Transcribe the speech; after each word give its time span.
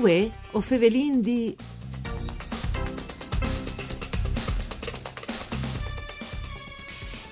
Uè, 0.00 0.30
o 0.52 0.60
fevelin 0.60 1.20
di... 1.20 1.54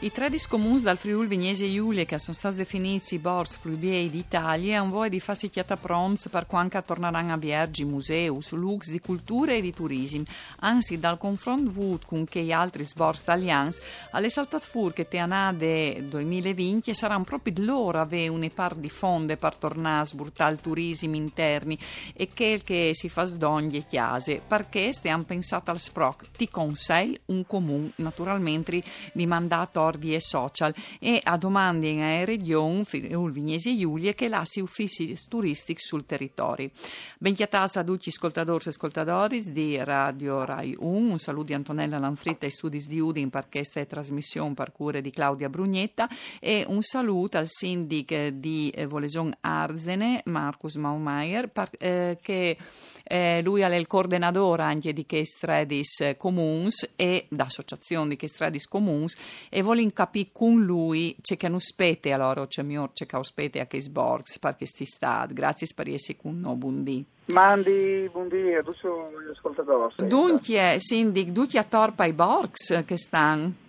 I 0.00 0.12
13 0.12 0.46
comuni 0.46 0.80
dal 0.80 0.96
Friuli 0.96 1.26
Vignesi 1.26 1.64
e 1.64 1.72
Giulia 1.72 2.04
che 2.04 2.20
sono 2.20 2.36
stati 2.36 2.54
definiti 2.54 3.18
Bors 3.18 3.56
Plubiei 3.56 4.08
d'Italia 4.08 4.78
hanno 4.78 4.92
voglia 4.92 5.08
di 5.08 5.18
farsi 5.18 5.50
chiata 5.50 5.76
pronti 5.76 6.28
per 6.28 6.46
quando 6.46 6.80
torneranno 6.80 7.32
a 7.32 7.36
Viergi, 7.36 7.84
musei, 7.84 8.32
su 8.38 8.54
lux 8.54 8.90
di 8.90 9.00
cultura 9.00 9.54
e 9.54 9.60
di 9.60 9.74
turismo. 9.74 10.22
Anzi, 10.60 11.00
dal 11.00 11.18
confronto 11.18 11.70
avuto 11.70 12.06
con 12.06 12.26
che 12.26 12.52
altri 12.52 12.86
Bors 12.94 13.22
italiani, 13.22 13.72
alle 14.12 14.30
saltate 14.30 14.64
fur 14.64 14.92
te 14.92 15.18
anade 15.18 16.06
2020 16.06 16.94
saranno 16.94 17.24
proprio 17.24 17.54
loro 17.56 17.98
avere 17.98 18.28
una 18.28 18.48
parte 18.54 18.78
di 18.78 18.90
fonde 18.90 19.36
per 19.36 19.56
tornare 19.56 20.02
a 20.02 20.04
sburtare 20.04 20.52
il 20.52 20.60
turismo 20.60 21.16
interni 21.16 21.76
e 22.14 22.28
che 22.32 22.60
che 22.62 22.90
si 22.92 23.08
fa 23.08 23.24
sdoglie 23.24 23.84
chiase, 23.84 24.40
perché 24.46 24.92
stiamo 24.92 25.24
pensando 25.24 25.72
al 25.72 25.80
SPROC, 25.80 26.30
ti 26.36 26.48
consei 26.48 27.18
un 27.26 27.44
comune 27.44 27.90
naturalmente 27.96 28.80
di 29.12 29.26
mandato 29.26 29.86
ricordi 29.88 30.14
e 30.14 30.20
social. 30.20 30.74
E 30.98 31.20
a 31.22 31.36
domande 31.36 31.88
in 31.88 32.24
regione 32.24 32.84
Friuli 32.84 33.32
Vignesi 33.32 33.70
e 33.70 33.78
Giulia 33.78 34.12
che 34.12 34.28
lasci 34.28 34.60
uffici 34.60 35.16
turistici 35.28 35.84
sul 35.84 36.04
territorio. 36.04 36.70
Benchiatasa 37.18 37.80
a 37.80 37.84
tutti 37.84 38.08
ascoltatori 38.08 38.64
e 38.66 38.68
ascoltatori 38.70 39.42
di 39.50 39.82
Radio 39.82 40.44
Rai 40.44 40.74
1, 40.78 41.10
un 41.10 41.18
saluto 41.18 41.46
di 41.46 41.54
Antonella 41.54 41.98
Lanfritta 41.98 42.46
e 42.46 42.50
studi 42.50 42.84
di 42.86 43.00
Udin 43.00 43.30
per 43.30 43.48
questa 43.48 43.84
trasmissione 43.84 44.54
per 44.54 44.72
cure 44.72 45.00
di 45.00 45.10
Claudia 45.10 45.48
Brugnetta. 45.48 46.08
E 46.40 46.64
un 46.66 46.82
saluto 46.82 47.38
al 47.38 47.46
sindaco 47.48 48.30
di 48.32 48.70
eh, 48.70 48.86
Voleson 48.86 49.34
Arzene, 49.40 50.22
Marcus 50.26 50.74
Maumeier, 50.76 51.50
eh, 51.78 52.18
che 52.20 52.56
eh, 53.04 53.40
lui 53.42 53.62
è 53.62 53.74
il 53.74 53.86
coordinatore 53.86 54.62
anche 54.62 54.92
di 54.92 55.06
che 55.06 55.24
stradis 55.24 56.14
comuns 56.16 56.94
e 56.96 57.26
d'associazione 57.30 58.10
di 58.10 58.16
che 58.16 58.28
stradis 58.28 58.66
comuns 58.66 59.16
e 59.48 59.62
vuole 59.62 59.77
capire 59.92 60.28
con 60.32 60.62
lui 60.62 61.16
c'è 61.20 61.36
che 61.36 61.48
non 61.48 61.60
spete 61.60 62.12
allora 62.12 62.46
c'è 62.46 62.62
mio 62.62 62.90
c'è 62.92 63.06
che 63.06 63.22
spete 63.22 63.60
a 63.60 63.66
che 63.66 63.80
sborgs 63.80 64.38
perché 64.38 64.66
sti 64.66 64.84
stat 64.84 65.32
grazie 65.32 65.66
per 65.74 65.88
essere 65.88 66.18
con 66.20 66.38
noi 66.40 66.56
buondì. 66.56 67.04
Mandi, 67.26 68.08
buondì 68.10 68.54
a 68.54 68.62
tutti 68.62 68.86
gli 68.86 69.30
ascoltatori 69.30 69.94
dunque 70.06 70.74
Sindic 70.78 71.32
tutti 71.32 71.58
a 71.58 71.64
torpa 71.64 72.04
i 72.04 72.12
borgs 72.12 72.84
che 72.86 72.96
stanno 72.96 73.66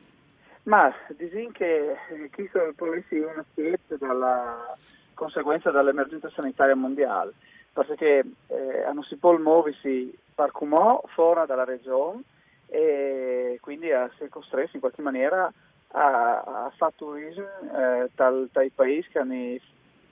ma 0.63 0.93
dicono 1.17 1.49
che 1.52 1.91
eh, 1.91 2.30
questo 2.31 2.73
può 2.75 2.93
essere 2.93 3.25
una 3.25 3.45
scelta 3.53 3.95
dalla 3.97 4.77
conseguenza 5.15 5.71
dell'emergenza 5.71 6.30
sanitaria 6.30 6.75
mondiale. 6.75 7.33
Perché 7.73 8.23
eh, 8.47 8.91
non 8.93 9.03
si 9.03 9.15
può 9.15 9.35
muoversi 9.37 10.15
per 10.33 10.52
fuori 10.53 11.45
dalla 11.47 11.63
regione 11.63 12.21
e 12.67 13.57
quindi 13.61 13.91
a 13.91 14.03
essere 14.03 14.30
costretti 14.30 14.75
in 14.75 14.80
qualche 14.80 15.02
maniera 15.02 15.45
a, 15.45 15.53
a 15.91 16.71
fare 16.75 16.93
turismo 16.95 17.45
eh, 17.75 18.09
dal, 18.15 18.49
dai 18.51 18.69
paesi 18.69 19.09
che 19.09 19.61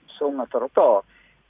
sono 0.06 0.42
a 0.42 0.46
territorio. 0.46 1.04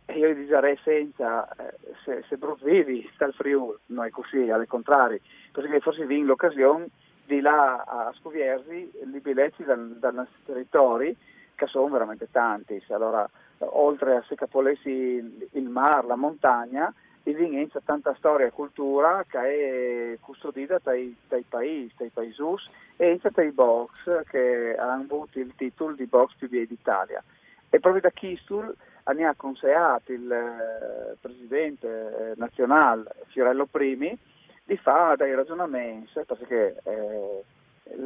E 0.06 0.18
io 0.18 0.34
direi 0.34 0.78
senza, 0.82 1.48
eh, 1.56 1.74
se, 2.04 2.24
se 2.28 2.38
vivi 2.62 3.10
dal 3.18 3.34
Friuli, 3.34 3.76
non 3.86 4.06
è 4.06 4.10
così, 4.10 4.48
al 4.48 4.66
contrario, 4.66 5.20
perché 5.52 5.80
forse 5.80 6.06
vi 6.06 6.22
l'occasione 6.22 6.88
di 7.26 7.40
là 7.40 7.84
a 7.86 8.12
scoviersi 8.18 8.90
i 9.02 9.20
biglietti 9.20 9.64
dal, 9.64 9.96
dal 9.98 10.14
nostro 10.14 10.38
territorio, 10.46 11.14
che 11.54 11.66
sono 11.66 11.88
veramente 11.88 12.30
tanti. 12.30 12.82
Allora, 12.88 13.28
oltre 13.58 14.16
a 14.16 14.24
se 14.26 14.34
capolessi 14.34 15.48
il 15.52 15.68
mare, 15.68 16.06
la 16.06 16.16
montagna, 16.16 16.92
il 17.28 17.36
Vignenza 17.36 17.80
tanta 17.84 18.14
storia 18.16 18.46
e 18.46 18.50
cultura 18.50 19.24
che 19.28 20.12
è 20.12 20.18
custodita 20.20 20.80
dai, 20.82 21.14
dai 21.28 21.44
paesi, 21.46 21.92
dai 21.96 22.08
paisus 22.08 22.66
e 22.96 23.10
anche 23.10 23.30
dai 23.32 23.50
box 23.50 24.24
che 24.30 24.74
hanno 24.78 25.02
avuto 25.02 25.38
il 25.38 25.52
titolo 25.54 25.94
di 25.94 26.06
box 26.06 26.34
via 26.48 26.64
d'Italia. 26.66 27.22
E 27.68 27.80
proprio 27.80 28.00
da 28.00 28.10
Kistul 28.10 28.74
ne 29.14 29.24
ha 29.26 29.34
consigliato 29.36 30.12
il 30.12 30.30
eh, 30.30 31.16
presidente 31.20 31.86
eh, 31.86 32.32
nazionale 32.36 33.10
Fiorello 33.28 33.66
Primi 33.66 34.16
di 34.64 34.76
fare 34.78 35.16
dei 35.16 35.34
ragionamenti 35.34 36.20
perché 36.26 36.76
eh, 36.82 37.44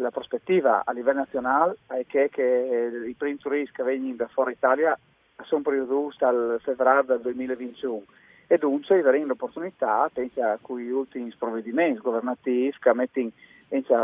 la 0.01 0.11
prospettiva 0.11 0.83
a 0.85 0.93
livello 0.93 1.19
nazionale 1.19 1.77
è 1.87 2.05
che, 2.07 2.29
che 2.29 3.05
i 3.07 3.15
primi 3.15 3.39
turisti 3.39 3.77
che 3.77 3.83
vengono 3.85 4.15
da 4.17 4.29
fuori 4.29 4.53
Italia 4.53 4.99
sono 5.45 5.63
prodotti 5.63 6.17
dal 6.19 6.59
febbraio 6.63 7.03
del 7.03 7.21
2021 7.21 8.03
e 8.53 8.59
dunque 8.59 8.99
avremo 8.99 9.29
l'opportunità, 9.29 10.11
penso 10.13 10.43
a 10.43 10.59
quei 10.61 10.91
ultimi 10.91 11.35
provvedimenti 11.39 12.01
governativi 12.01 12.75
che 12.79 12.93
mettono 12.93 13.33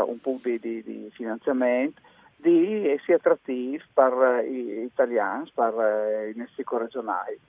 un 0.07 0.19
po' 0.19 0.39
di, 0.41 0.59
di, 0.59 0.81
di 0.81 1.07
finanziamento, 1.13 2.01
di 2.35 2.87
essere 2.89 3.17
attrattivi 3.17 3.79
per 3.93 4.43
gli 4.49 4.85
italiani, 4.85 5.51
per 5.53 6.31
i 6.33 6.35
nostri 6.35 6.65
regionali. 6.67 7.39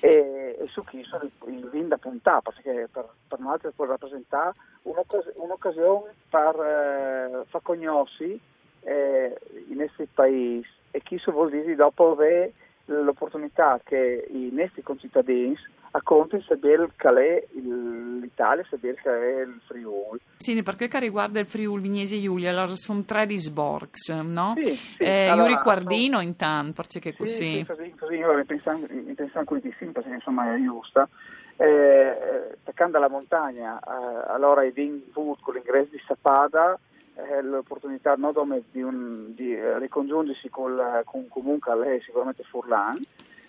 E, 0.00 0.58
e, 0.60 0.66
su 0.66 0.84
chi 0.84 1.02
sono 1.04 1.30
il 1.46 1.66
vin 1.70 1.88
da 1.88 1.96
puntare, 1.96 2.42
perché 2.42 2.88
per, 2.92 3.08
per 3.26 3.38
noi 3.38 3.58
può 3.74 3.86
rappresentare 3.86 4.52
un'occas- 4.82 5.32
un'occasione 5.36 6.12
per 6.28 6.60
eh, 6.60 7.44
far 7.46 7.62
conoscere 7.62 8.38
eh, 8.82 9.34
i 9.70 9.74
nostri 9.74 10.06
paesi 10.12 10.68
e 10.90 11.00
chi 11.00 11.18
vuol 11.24 11.48
dire 11.48 11.74
dopo 11.74 12.10
avere 12.10 12.52
l'opportunità 12.84 13.80
che 13.82 14.26
i 14.30 14.50
nostri 14.52 14.82
concittadini 14.82 15.56
racconti 15.94 16.42
sapere 16.46 16.90
qual 16.98 17.14
è 17.16 17.46
l'Italia, 17.52 18.66
sapere 18.68 18.96
qual 19.00 19.14
è 19.14 19.40
il 19.42 19.60
Friuli. 19.64 20.18
Sì, 20.36 20.60
perché 20.64 20.88
che 20.88 20.98
riguarda 20.98 21.38
il 21.38 21.46
Friuli 21.46 21.82
Vignesi 21.82 22.20
Giulia, 22.20 22.50
allora 22.50 22.66
sono 22.66 23.04
tre 23.04 23.26
di 23.26 23.38
Sborgs, 23.38 24.08
no? 24.10 24.54
Sì, 24.56 24.74
sì. 24.74 25.02
Eh, 25.02 25.28
allora, 25.28 25.56
Quardino 25.58 26.16
sono... 26.16 26.28
intanto, 26.28 26.82
perché 26.82 27.14
così. 27.14 27.32
Sì, 27.32 27.58
sì 27.58 27.64
così, 27.64 27.94
così 27.96 28.14
io 28.16 28.44
pensavo, 28.44 28.86
pensavo 29.14 29.44
così, 29.44 29.72
perché 29.92 30.08
insomma 30.08 30.52
è 30.52 30.60
giusta. 30.60 31.08
Eh, 31.56 32.56
attaccando 32.60 32.96
alla 32.96 33.08
montagna, 33.08 33.78
eh, 33.78 34.32
allora 34.32 34.64
i 34.64 34.72
Vin 34.72 35.00
Wood 35.14 35.38
con 35.40 35.54
l'ingresso 35.54 35.90
di 35.92 36.02
Sapada, 36.04 36.76
eh, 37.14 37.40
l'opportunità 37.40 38.14
non 38.16 38.34
di, 38.72 38.82
un, 38.82 39.32
di 39.32 39.56
ricongiungersi 39.78 40.48
col, 40.48 41.02
con 41.04 41.28
comunque 41.28 41.76
lei 41.78 42.00
sicuramente 42.00 42.42
Furlan 42.42 43.00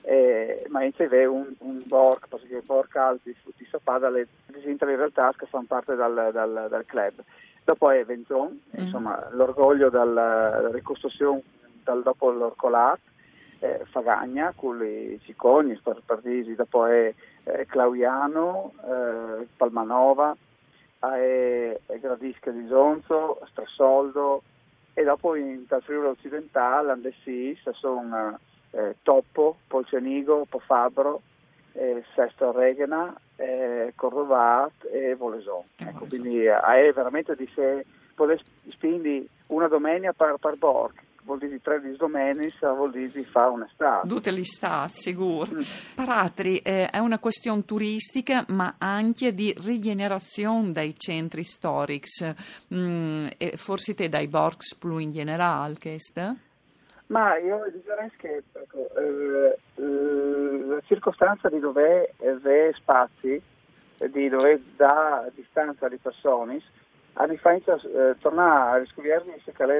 eh, 0.07 0.65
ma 0.69 0.83
invece 0.83 1.25
un, 1.25 1.51
un 1.59 1.81
Borg, 1.85 2.27
perché 2.27 2.57
il 2.57 2.63
Borg 2.65 2.95
Alti 2.95 3.35
di 3.57 3.65
Sapada 3.65 4.09
le 4.09 4.27
presenta 4.45 4.89
in 4.89 4.97
realtà 4.97 5.33
che 5.35 5.47
fanno 5.47 5.65
parte 5.67 5.95
dal, 5.95 6.29
dal, 6.31 6.67
dal 6.69 6.85
club. 6.85 7.13
Dopo 7.63 7.89
è 7.89 8.05
Venzon, 8.05 8.61
mm. 8.77 8.83
insomma 8.83 9.27
l'orgoglio 9.31 9.89
dalla 9.89 10.69
ricostruzione 10.69 11.41
dal, 11.83 12.03
dopo 12.03 12.29
l'Orcolat, 12.29 12.99
eh, 13.59 13.81
Fagagna 13.85 14.53
con 14.55 14.83
i 14.85 15.19
Cicogni, 15.23 15.79
dirsi, 16.21 16.53
dopo 16.53 16.85
è 16.85 17.11
eh, 17.43 17.65
Clauiano, 17.65 18.73
eh, 18.83 19.47
Palmanova, 19.57 20.35
è, 20.99 21.79
è 21.85 21.99
Gradisca 21.99 22.51
di 22.51 22.67
Zonzo, 22.67 23.39
Stressoldo 23.49 24.43
e 24.93 25.03
dopo 25.03 25.33
in 25.35 25.65
Friuli 25.81 26.07
occidentale, 26.07 26.91
Andessis, 26.91 27.67
sono 27.71 28.39
eh, 28.75 28.95
Toppo, 29.01 29.57
Polcenigo, 29.67 30.45
Pofabro, 30.49 31.21
eh, 31.73 32.03
Sesto 32.13 32.51
Regena, 32.51 33.15
eh, 33.37 33.93
Corrovat 33.95 34.85
e 34.91 35.15
Voleson. 35.15 35.63
Ecco, 35.77 36.05
quindi 36.05 36.43
eh, 36.43 36.59
è 36.59 36.91
veramente 36.93 37.35
di 37.35 37.49
sé, 37.53 37.85
quindi 38.79 39.27
una 39.47 39.67
domenica 39.67 40.13
per, 40.13 40.35
per 40.39 40.57
Borg, 40.57 40.93
vuol 41.23 41.39
dire 41.39 41.59
tre 41.61 41.81
di 41.81 41.95
domenica, 41.95 42.71
vuol 42.71 42.91
dire 42.91 43.09
di 43.09 43.25
fare 43.25 43.49
un'estate. 43.49 44.07
Tutte 44.07 44.31
le 44.31 44.39
estate, 44.41 44.93
sicuro. 44.93 45.51
Mm. 45.51 45.59
Paratri 45.95 46.59
eh, 46.59 46.87
è 46.87 46.99
una 46.99 47.19
questione 47.19 47.65
turistica, 47.65 48.45
ma 48.49 48.75
anche 48.77 49.33
di 49.33 49.53
rigenerazione 49.65 50.71
dei 50.71 50.95
centri 50.97 51.43
storici, 51.43 52.33
mm, 52.73 53.27
e 53.37 53.53
forse 53.55 53.93
te 53.93 54.07
dai 54.07 54.27
Borgs 54.27 54.75
più 54.75 54.97
in 54.97 55.11
generale, 55.11 55.75
è? 56.13 56.35
Ma 57.07 57.37
io 57.37 57.63
direi 57.71 58.09
che 58.17 58.43
ecco, 58.75 58.99
eh, 58.99 59.57
la 60.67 60.81
circostanza 60.85 61.49
di 61.49 61.59
dover 61.59 62.11
avere 62.21 62.73
spazi, 62.73 63.41
di 63.97 64.29
dover 64.29 64.59
dare 64.75 65.31
distanza 65.33 65.85
alle 65.85 65.99
persone, 66.01 66.61
a 67.13 67.27
differenza 67.27 67.75
eh, 67.75 68.15
tornare 68.19 68.71
a 68.71 68.79
riscoprire 68.79 69.23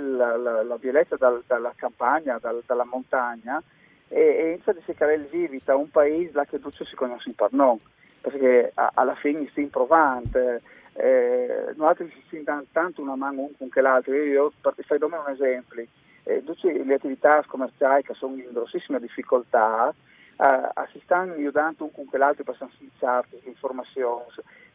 la, 0.02 0.38
la, 0.38 0.64
la 0.64 0.78
violenza 0.78 1.18
dal, 1.18 1.44
dalla 1.46 1.74
campagna, 1.76 2.38
dal, 2.40 2.64
dalla 2.66 2.86
montagna 2.86 3.62
e, 4.08 4.20
e 4.20 4.48
inizia 4.52 4.72
a 4.72 4.78
cercare 4.86 5.16
il 5.16 5.26
vivita 5.26 5.76
un 5.76 5.90
paese 5.90 6.46
che 6.50 6.60
tutti 6.60 6.86
si 6.86 6.96
conoscono 6.96 7.36
per 7.36 7.52
noi, 7.52 7.80
perché 8.22 8.72
a, 8.76 8.92
alla 8.94 9.16
fine 9.16 9.50
si 9.54 9.62
improvante, 9.62 10.62
eh, 10.94 11.74
noi 11.76 11.94
ci 12.30 12.44
danno 12.44 12.66
tanto 12.72 13.02
una 13.02 13.16
mano 13.16 13.42
uno 13.42 13.70
con 13.70 13.84
l'altro, 13.84 14.14
io, 14.14 14.24
io 14.24 14.54
per, 14.62 14.74
fai 14.86 14.98
un 15.02 15.14
esempio, 15.28 15.86
eh, 16.26 16.44
le 16.84 16.94
attività 16.94 17.44
commerciali 17.48 18.04
che 18.04 18.14
sono 18.14 18.36
in 18.36 18.50
grossissima 18.52 19.00
difficoltà 19.00 19.94
uh, 20.38 20.82
si 20.92 21.00
stanno 21.04 21.34
aiutando 21.34 21.90
un 21.92 21.92
con 21.92 22.20
l'altro 22.20 22.44
per 22.44 22.58
sensibilizzarsi, 22.58 23.42
informazioni, 23.46 24.24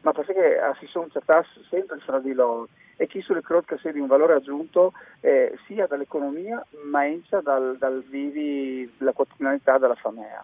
ma 0.01 0.11
perché 0.11 0.59
si 0.79 0.87
sono 0.87 1.07
trattati 1.07 1.47
sempre 1.69 1.99
fra 1.99 2.19
di 2.19 2.33
loro 2.33 2.67
e 2.97 3.07
chi 3.07 3.21
sulle 3.21 3.41
crotte 3.41 3.77
sia 3.79 3.91
di 3.91 3.99
un 3.99 4.07
valore 4.07 4.35
aggiunto 4.35 4.93
eh, 5.21 5.57
sia 5.65 5.87
dall'economia 5.87 6.63
ma 6.83 6.99
anche 6.99 7.39
dal, 7.41 7.75
dal 7.77 8.03
vivi 8.07 8.91
la 8.99 9.11
quotidianità 9.11 9.77
della 9.77 9.95
famiglia. 9.95 10.43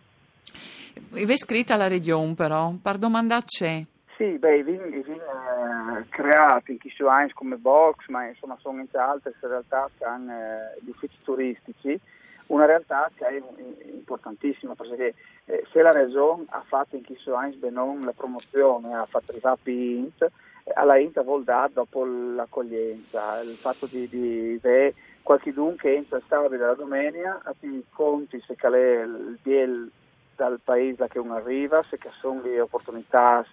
Avete 1.12 1.38
scritto 1.38 1.74
alla 1.74 1.88
regione 1.88 2.34
però, 2.34 2.74
per 2.82 2.98
domanda 2.98 3.42
c'è. 3.44 3.84
Sì, 4.18 4.40
beh, 4.40 4.58
eh, 4.58 4.64
creati 6.10 6.72
in 6.72 6.78
Kishuains 6.78 7.34
come 7.34 7.56
box, 7.56 8.08
ma 8.08 8.26
insomma 8.26 8.58
sono 8.60 8.80
in 8.80 8.88
altre 8.94 9.34
realtà 9.40 9.90
che 9.98 10.04
hanno 10.06 10.32
eh, 10.32 10.80
gli 10.82 10.90
uffici 10.90 11.18
turistici, 11.24 12.00
una 12.48 12.66
realtà 12.66 13.10
che 13.16 13.26
è 13.26 13.42
importantissima 13.92 14.76
perché 14.76 15.14
eh, 15.46 15.66
se 15.72 15.82
la 15.82 15.92
regione 15.92 16.46
ha 16.50 16.64
fatto 16.66 16.96
in 16.96 17.04
Kishuains 17.04 17.56
Benon 17.56 18.02
la 18.02 18.14
promozione, 18.14 18.94
ha 18.94 19.06
fatto 19.06 19.32
arrivare 19.32 19.58
PINT, 19.62 20.22
eh, 20.22 20.72
alla 20.74 20.98
INT 20.98 21.22
vuol 21.24 21.44
dare 21.44 21.72
dopo 21.74 22.06
l'accoglienza, 22.06 23.42
il 23.42 23.56
fatto 23.56 23.86
di, 23.86 24.08
di 24.08 24.60
avere 24.62 24.94
qualche 25.24 25.52
che 25.76 25.94
entra 25.94 26.22
stabile 26.26 26.66
la 26.66 26.74
domenica, 26.74 27.42
a 27.44 27.54
ti 27.60 27.84
conti 27.92 28.42
se 28.48 28.56
è 28.56 29.02
il 29.02 29.38
biel 29.42 29.92
dal 30.38 30.60
paese 30.64 31.08
che 31.10 31.20
uno 31.20 31.36
arriva, 31.36 31.84
se 31.84 31.98
sono 32.20 32.42
le 32.42 32.62
opportunità 32.62 33.46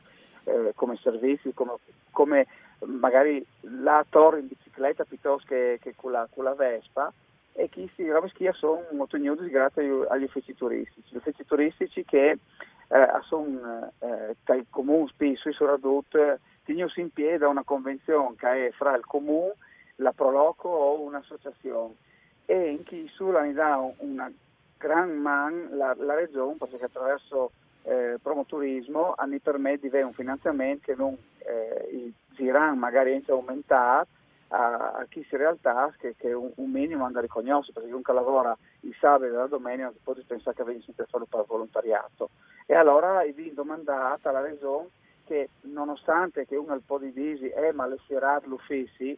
eh, 0.45 0.73
come 0.75 0.97
servizi, 0.97 1.53
come, 1.55 1.75
come, 2.11 2.47
magari 2.87 3.45
la 3.61 4.05
torre 4.09 4.41
in 4.41 4.49
bicicletta 4.49 5.05
piuttosto 5.05 5.47
che, 5.49 5.79
che 5.81 5.95
con, 5.97 6.13
la, 6.13 6.29
con, 6.33 6.45
la, 6.45 6.55
Vespa 6.55 7.13
e 7.53 7.69
chi 7.69 7.91
si 7.95 8.09
roba 8.09 8.29
schia 8.29 8.53
sono 8.53 8.85
molto 8.93 9.17
nudos 9.17 9.49
grazie 9.49 10.07
agli 10.09 10.25
uffici 10.25 10.55
turistici. 10.55 11.15
Gli 11.15 11.17
uffici 11.17 11.45
turistici 11.45 12.05
che 12.05 12.39
eh, 12.89 13.09
sono 13.23 13.93
eh, 14.01 14.37
dai 14.45 14.67
comuni 14.69 15.09
spesso 15.09 15.53
sono 15.53 15.71
radotti, 15.71 16.19
tenuti 16.65 17.01
in 17.01 17.11
piedi 17.11 17.45
una 17.45 17.65
convenzione 17.65 18.35
che 18.37 18.69
è 18.69 18.71
fra 18.73 18.97
il 18.97 19.05
comune, 19.05 19.55
la 19.97 20.13
Proloco 20.13 20.69
o 20.69 21.01
un'associazione 21.01 21.95
e 22.47 22.71
in 22.71 22.83
chi 22.85 23.09
sulla 23.09 23.47
dà 23.53 23.77
una 23.99 24.31
gran 24.77 25.17
man 25.17 25.71
la, 25.73 25.95
la 25.99 26.15
regione 26.15 26.57
perché 26.59 26.85
attraverso 26.85 27.53
eh, 27.85 28.19
promoturismo 28.21 29.15
hanno 29.17 29.37
permesso 29.43 29.83
di 29.83 29.89
avere 29.89 30.05
un 30.05 30.13
finanziamento 30.13 30.83
che 30.87 30.95
non 30.95 31.17
eh, 31.39 32.13
girano 32.31 32.75
magari 32.77 33.23
aumentare 33.29 34.07
a, 34.49 34.93
a, 34.93 35.07
chi 35.09 35.25
si 35.29 35.37
realtà 35.37 35.93
che, 35.99 36.15
che 36.17 36.33
un, 36.33 36.51
un, 36.57 36.71
minimo 36.71 37.05
andare 37.05 37.27
riconosciuto 37.27 37.73
perché 37.73 37.89
chiunque 37.89 38.15
lavora 38.15 38.57
il 38.81 38.95
sabato 38.99 39.25
e 39.25 39.31
la 39.31 39.47
domenica 39.47 39.85
non 39.85 39.97
può 40.03 40.15
pensare 40.27 40.57
che 40.57 40.65
venisse 40.65 40.93
a 40.97 41.05
fare 41.09 41.25
per 41.29 41.45
volontariato. 41.47 42.31
E 42.67 42.75
allora 42.75 43.23
vi 43.25 43.53
domandate 43.53 44.29
alla 44.29 44.41
regione 44.41 44.89
che 45.27 45.51
nonostante 45.63 46.47
che 46.47 46.57
uno 46.57 46.75
un 46.75 46.85
po' 46.85 46.99
di 46.99 47.11
visi 47.11 47.49
è 47.49 47.73
ma 47.73 47.87
le 47.87 47.99
l'ufficio 48.45 49.17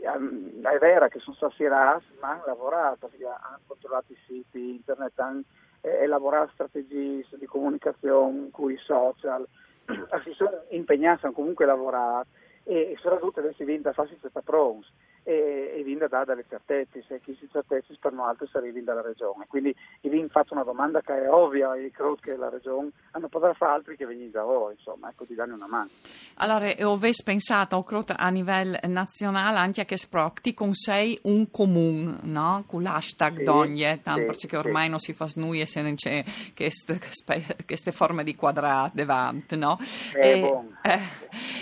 è 0.00 0.78
vero 0.78 1.08
che 1.08 1.18
sono 1.18 1.50
serati 1.50 2.04
ma 2.20 2.30
hanno 2.30 2.44
lavorato 2.46 3.10
hanno 3.12 3.58
controllato 3.66 4.12
i 4.12 4.18
siti 4.26 4.76
internet 4.76 5.18
hanno 5.18 5.42
eh, 5.80 6.02
elaborare 6.02 6.50
strategie 6.52 7.24
di 7.30 7.46
comunicazione 7.46 8.48
con 8.50 8.70
i 8.70 8.78
social, 8.78 9.46
si 10.24 10.32
sono 10.32 10.62
impegnati 10.70 11.26
a 11.26 11.30
comunque 11.30 11.66
lavorare 11.66 12.26
e 12.64 12.96
soprattutto 13.00 13.40
adesso 13.40 13.64
vinta 13.64 13.92
farsi 13.92 14.18
questa 14.20 14.42
pronta 14.42 14.86
e, 15.28 15.74
e 15.76 15.82
vinda 15.82 16.08
da 16.08 16.24
delle 16.24 16.46
certezze, 16.48 17.04
se 17.06 17.20
chi 17.20 17.36
si 17.38 17.46
certezze 17.52 17.94
per 18.00 18.12
noi 18.12 18.28
altri 18.28 18.48
sarebbe 18.50 18.82
dalla 18.82 19.02
regione. 19.02 19.44
Quindi 19.46 19.76
vi 20.00 20.18
ho 20.18 20.28
fatto 20.28 20.54
una 20.54 20.62
domanda 20.62 21.02
che 21.02 21.24
è 21.24 21.30
ovvia 21.30 21.74
e 21.74 21.90
credo 21.90 22.16
che 22.18 22.34
la 22.34 22.48
regione 22.48 22.90
hanno 23.10 23.28
potrà 23.28 23.52
fare 23.52 23.72
altri 23.72 23.96
che 23.96 24.06
venite 24.06 24.30
da 24.30 24.44
voi, 24.44 24.72
insomma, 24.72 25.10
ecco 25.10 25.24
di 25.28 25.34
darne 25.34 25.52
una 25.52 25.66
mano. 25.66 25.90
Allora, 26.36 26.64
avete 26.64 27.22
pensato 27.22 27.84
a 28.16 28.30
livello 28.30 28.78
nazionale 28.84 29.58
anche 29.58 29.82
a 29.82 29.84
che 29.84 29.98
sprocti 29.98 30.54
con 30.54 30.72
sei 30.72 31.18
un 31.24 31.50
comune, 31.50 32.20
no? 32.22 32.64
Con 32.66 32.82
l'hashtag 32.82 33.36
sì, 33.36 33.42
d'ogni, 33.42 34.00
tanto 34.02 34.32
sì, 34.32 34.46
perché 34.46 34.56
ormai 34.56 34.84
sì. 34.84 34.90
non 34.90 34.98
si 34.98 35.12
fa 35.12 35.28
snuie 35.28 35.66
se 35.66 35.82
non 35.82 35.94
c'è 35.94 36.24
queste 36.54 37.92
forme 37.92 38.24
di 38.24 38.34
quadrate 38.34 39.04
davanti, 39.04 39.56
no? 39.58 39.76
Eh, 40.14 40.30
e, 40.30 40.40
bon. 40.40 40.78
eh, 40.82 41.00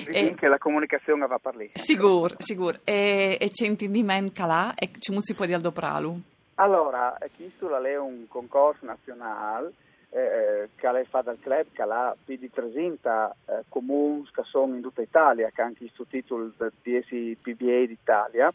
e, 0.06 0.34
che 0.34 0.46
la 0.46 0.58
comunicazione 0.58 1.26
va 1.26 1.38
per 1.38 1.56
lì. 1.56 1.70
Sicuro, 1.74 2.36
sicuro. 2.38 2.78
E, 2.84 3.38
e 3.40 3.50
intendimento 3.64 4.32
calà 4.34 4.74
e 4.74 4.90
ci 4.98 5.16
si 5.20 5.34
può 5.34 5.44
dire 5.44 5.56
al 5.56 5.62
dopralu? 5.62 6.14
Allora, 6.56 7.16
questo 7.36 7.76
è 7.82 7.98
un 7.98 8.26
concorso 8.28 8.84
nazionale 8.84 9.72
eh, 10.10 10.68
che 10.74 10.92
lei 10.92 11.04
fa 11.04 11.20
dal 11.22 11.38
club 11.40 11.66
che 11.72 11.82
ha 11.82 12.16
più 12.24 12.36
di 12.36 12.50
300 12.50 13.34
eh, 13.46 13.64
comuni 13.68 14.26
che 14.32 14.42
sono 14.44 14.74
in 14.74 14.82
tutta 14.82 15.02
Italia, 15.02 15.50
che 15.54 15.62
ha 15.62 15.64
anche 15.64 15.80
questo 15.80 16.06
titolo 16.06 16.50
di 16.82 17.36
PBA 17.40 17.86
d'Italia 17.86 18.52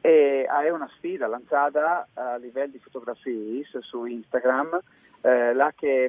e 0.00 0.44
è 0.44 0.70
una 0.70 0.88
sfida 0.96 1.26
lanciata 1.26 2.06
a 2.14 2.36
livello 2.36 2.72
di 2.72 2.78
fotografie 2.78 3.64
su 3.80 4.04
Instagram 4.04 4.80
eh, 5.26 5.52
là 5.54 5.72
che 5.76 6.08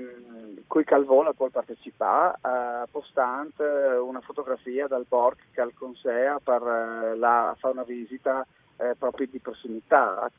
cui 0.68 0.84
Calvola 0.84 1.34
può 1.34 1.48
partecipare 1.50 2.38
eh, 2.44 2.88
postante 2.92 3.64
una 3.64 4.22
fotografia 4.22 4.88
dal 4.88 5.06
Borg 5.08 5.38
che 5.52 5.62
al 5.62 5.74
Consea 5.74 6.40
per 6.44 6.62
eh, 6.62 7.16
la, 7.16 7.56
fare 7.58 7.74
una 7.74 7.84
visita 7.84 8.46
eh, 8.78 8.96
proprio 8.98 9.28
di 9.28 9.40
prossimità. 9.40 10.30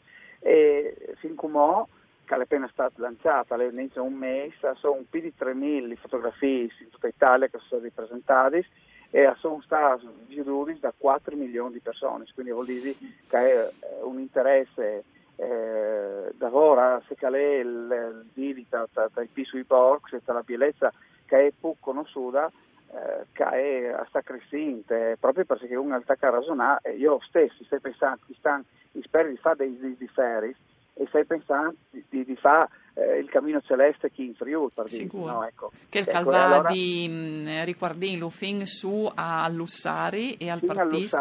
E 0.41 1.15
fin 1.19 1.35
come 1.35 1.87
che 2.25 2.35
è 2.35 2.41
appena 2.41 2.69
stata 2.71 2.93
lanciata 2.97 3.55
all'inizio 3.55 4.03
un 4.03 4.13
mese 4.13 4.75
sono 4.77 5.03
più 5.09 5.21
di 5.21 5.33
3.000 5.37 5.97
fotografie 5.97 6.71
in 6.81 6.91
tutta 6.91 7.09
Italia 7.09 7.49
che 7.49 7.59
sono 7.67 7.83
ripresentate 7.83 8.67
e 9.11 9.33
sono 9.39 9.63
state 9.63 10.07
vedute 10.29 10.77
da 10.79 10.93
4 10.97 11.35
milioni 11.37 11.73
di 11.73 11.81
persone. 11.81 12.27
Quindi 12.35 12.53
vuol 12.53 12.67
dire 12.67 12.95
che 13.29 13.39
è 13.39 13.71
un 14.03 14.19
interesse 14.19 15.05
eh, 15.40 16.35
lavora 16.38 17.00
se 17.06 17.14
calè 17.14 17.61
il 17.61 18.25
divita 18.32 18.88
tra, 18.93 19.08
tra 19.12 19.23
i 19.23 19.29
pisu 19.32 19.56
i 19.56 19.62
box 19.62 20.12
e 20.12 20.20
tra 20.25 20.35
la 20.35 20.43
bellezza 20.43 20.93
che 21.26 21.46
è 21.46 21.52
poco 21.58 21.76
conosciuta 21.79 22.50
eh, 22.90 23.26
che 23.32 23.44
è 23.44 24.04
sta 24.09 24.21
crescente 24.23 25.16
proprio 25.21 25.45
perché 25.45 25.76
uno 25.76 25.95
attacca 25.95 26.26
a 26.26 26.30
ragionare 26.30 26.90
io 26.95 27.21
stesso 27.28 27.62
stai 27.64 27.78
pensando 27.78 28.18
che 28.26 28.35
stanno 28.37 28.64
spero 29.02 29.28
di 29.28 29.37
fare 29.37 29.57
dei, 29.57 29.78
dei, 29.78 29.97
dei 29.97 30.09
ferri 30.09 30.54
e 30.95 31.07
stai 31.07 31.25
pensando 31.25 31.76
di, 31.90 32.04
di, 32.09 32.25
di 32.25 32.35
fare 32.35 32.68
eh, 32.95 33.18
il 33.18 33.30
cammino 33.30 33.61
celeste 33.61 34.11
che 34.11 34.23
in 34.23 34.35
Friuli 34.35 34.73
per 34.75 34.87
dire 34.87 35.07
no, 35.12 35.47
ecco. 35.47 35.71
che 35.88 35.99
il 36.00 36.04
ecco, 36.09 36.12
calva 36.12 36.45
allora, 36.47 36.71
di 36.73 37.07
mm, 37.09 37.62
riguardino 37.62 38.28
fin 38.28 38.66
su 38.66 39.09
a 39.14 39.49
Lussari 39.49 40.35
e 40.35 40.50
al 40.50 40.61
Partito 40.64 41.16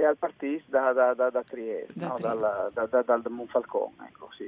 e 0.00 0.04
al 0.06 0.16
partito 0.16 0.64
da, 0.66 0.92
da, 0.92 1.14
da, 1.14 1.30
da 1.30 1.42
Trieste, 1.42 1.92
no? 1.96 2.16
Dal, 2.18 2.70
da, 2.72 3.02
dal 3.02 3.22
Monfalcone. 3.28 4.08
Ecco, 4.08 4.30
sì, 4.32 4.44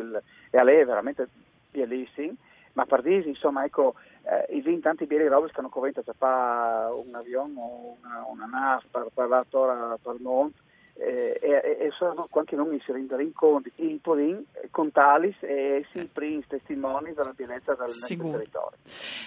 il, 0.00 0.22
e 0.50 0.58
a 0.58 0.64
lei 0.64 0.80
è 0.80 0.84
veramente 0.84 1.28
bellissimo, 1.70 2.34
ma 2.72 2.84
Pardisi, 2.84 3.28
insomma, 3.28 3.64
ecco, 3.64 3.94
eh, 4.24 4.54
i 4.56 4.60
vin 4.60 4.80
tanti 4.80 5.06
belli 5.06 5.28
robe 5.28 5.50
convinto 5.68 6.02
a 6.04 6.14
fare 6.16 6.92
un 6.92 7.14
avione 7.14 7.54
o 7.56 7.96
una, 8.00 8.24
una 8.26 8.46
nave 8.46 8.82
per, 8.90 9.06
per 9.14 9.28
la 9.28 9.44
torre 9.48 9.96
per 10.02 10.14
il 10.16 10.22
monte, 10.22 10.60
eh, 10.94 11.38
e, 11.40 11.86
e 11.86 11.90
sono 11.96 12.28
anche 12.30 12.56
non 12.56 12.78
si 12.84 12.92
rendono 12.92 13.28
conto 13.34 13.70
il 13.76 13.98
Podin 14.00 14.44
con 14.70 14.92
Talis 14.92 15.36
e 15.40 15.86
si 15.92 16.08
primi 16.12 16.44
testimoni 16.46 17.12
della 17.14 17.32
pienezza 17.34 17.74
del 17.74 17.86
nostro 17.86 18.30
territorio. 18.30 18.78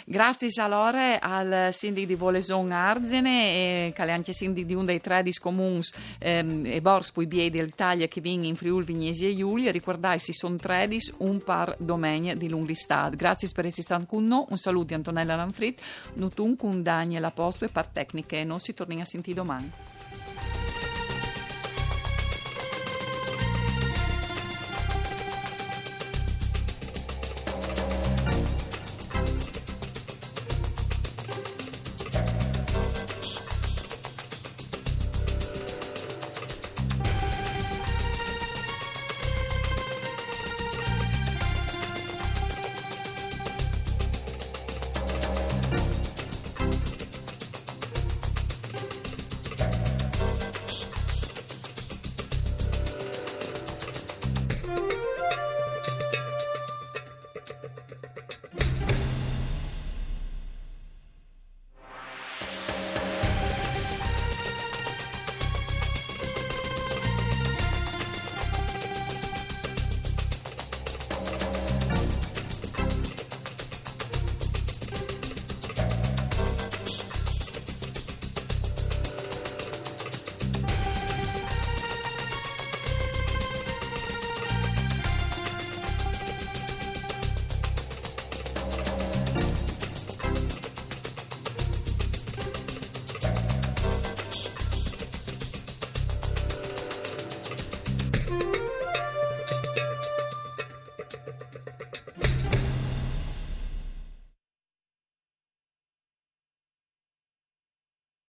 Grazie 0.05 0.50
allora 0.62 1.19
al 1.19 1.74
sindaco 1.74 2.05
di 2.05 2.15
Voleson 2.15 2.72
Arzene 2.72 3.88
e 3.88 3.93
che 3.93 4.03
è 4.03 4.12
anche 4.12 4.34
sindaco 4.34 4.65
di 4.65 4.74
uno 4.74 4.86
dei 4.86 5.01
tre 5.01 5.24
comuni 5.41 5.79
ehm, 6.19 6.65
e 6.65 6.81
Bors 6.81 7.12
poi 7.12 7.25
Bie 7.25 7.50
dell'Italia 7.50 8.07
che 8.07 8.22
viene 8.22 8.48
in 8.48 8.55
Friuli, 8.55 8.86
Vignesi 8.86 9.27
e 9.27 9.36
Giulia. 9.36 9.72
Ricordai 9.72 10.19
si 10.19 10.34
sono 10.34 10.57
tredis 10.57 11.15
un 11.19 11.41
par 11.41 11.75
domenica 11.77 12.36
di 12.36 12.50
Lunglistad 12.50 13.15
grazie 13.15 13.50
per 13.53 13.65
essere 13.65 13.84
stato 13.84 14.05
con 14.05 14.25
noi. 14.25 14.45
Un 14.50 14.57
saluto 14.57 14.86
di 14.86 14.93
Antonella 14.93 15.36
Lanfrit 15.36 15.81
nutun 16.13 16.55
con 16.55 16.81
Daniel 16.81 17.24
Aposto 17.24 17.65
e 17.65 17.69
par 17.69 17.88
tecniche. 17.88 18.43
Non 18.43 18.60
si 18.60 18.74
torna 18.74 19.01
a 19.01 19.05
sentire 19.05 19.36
domani 19.36 19.94